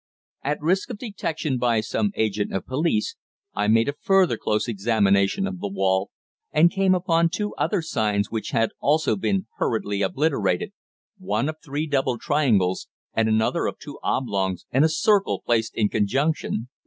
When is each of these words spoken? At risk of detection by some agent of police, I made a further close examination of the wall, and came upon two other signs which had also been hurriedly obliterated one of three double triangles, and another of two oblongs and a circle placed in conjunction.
At 0.43 0.59
risk 0.63 0.89
of 0.89 0.97
detection 0.97 1.59
by 1.59 1.79
some 1.81 2.11
agent 2.15 2.51
of 2.53 2.65
police, 2.65 3.17
I 3.53 3.67
made 3.67 3.87
a 3.87 3.93
further 3.93 4.35
close 4.35 4.67
examination 4.67 5.45
of 5.45 5.59
the 5.59 5.67
wall, 5.67 6.09
and 6.51 6.71
came 6.71 6.95
upon 6.95 7.29
two 7.29 7.53
other 7.53 7.83
signs 7.83 8.31
which 8.31 8.49
had 8.49 8.71
also 8.79 9.15
been 9.15 9.45
hurriedly 9.57 10.01
obliterated 10.01 10.73
one 11.19 11.47
of 11.47 11.57
three 11.63 11.85
double 11.85 12.17
triangles, 12.17 12.87
and 13.13 13.29
another 13.29 13.67
of 13.67 13.77
two 13.77 13.99
oblongs 14.03 14.65
and 14.71 14.83
a 14.83 14.89
circle 14.89 15.43
placed 15.45 15.75
in 15.75 15.87
conjunction. 15.87 16.69